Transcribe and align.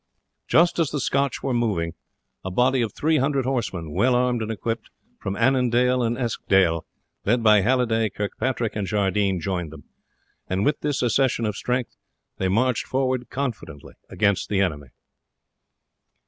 Just 0.47 0.79
as 0.79 0.89
the 0.89 0.99
Scotch 0.99 1.43
were 1.43 1.53
moving, 1.53 1.93
a 2.43 2.49
body 2.49 2.81
of 2.81 2.91
300 2.91 3.45
horsemen, 3.45 3.91
well 3.91 4.15
armed 4.15 4.41
and 4.41 4.49
equipped, 4.49 4.89
from 5.19 5.35
Annandale 5.35 6.01
and 6.01 6.17
Eskdale, 6.17 6.87
led 7.23 7.43
by 7.43 7.61
Halliday, 7.61 8.09
Kirkpatrick, 8.09 8.75
and 8.75 8.87
Jardine, 8.87 9.39
joined 9.39 9.71
them; 9.71 9.83
and 10.47 10.65
with 10.65 10.79
this 10.79 11.03
accession 11.03 11.45
of 11.45 11.55
strength 11.55 11.97
they 12.39 12.47
marched 12.47 12.87
forward 12.87 13.29
confidently 13.29 13.93
against 14.09 14.49
the 14.49 14.59
enemy. 14.59 14.87